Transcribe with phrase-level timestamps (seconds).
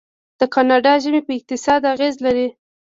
[0.39, 2.47] د کاناډا ژمی په اقتصاد اغیز لري.